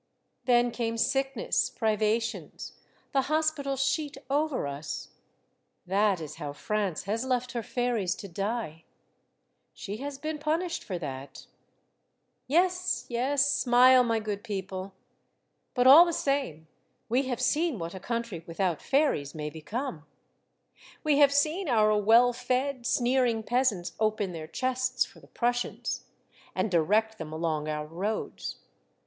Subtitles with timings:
[0.45, 2.73] Then came sickness, privations,
[3.11, 5.09] the hospital sheet over us.
[5.85, 8.83] That is how France has left her fairies to die.
[9.75, 11.45] She has been punished for that."
[12.47, 14.93] Yes, yes, smile, my good people.
[15.75, 16.67] But, all the The Fairies of
[17.07, 17.29] France, 195 same, we
[17.69, 20.07] have seen what a country without fairies may become.
[21.03, 26.05] We have seen our well fed, sneering peasants open their chests for the Prussians,
[26.55, 28.57] and direct them along our roads.